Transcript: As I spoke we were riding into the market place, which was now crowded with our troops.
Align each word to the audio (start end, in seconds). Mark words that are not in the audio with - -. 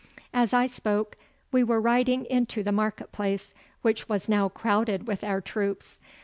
As 0.33 0.51
I 0.51 0.65
spoke 0.65 1.15
we 1.51 1.63
were 1.63 1.79
riding 1.79 2.25
into 2.25 2.63
the 2.63 2.71
market 2.71 3.11
place, 3.11 3.53
which 3.83 4.09
was 4.09 4.27
now 4.27 4.49
crowded 4.49 5.05
with 5.05 5.23
our 5.23 5.41
troops. 5.41 5.99